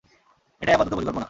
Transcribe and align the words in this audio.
এটাই 0.61 0.75
আপাতত 0.75 0.91
পরিকল্পনা! 0.91 1.19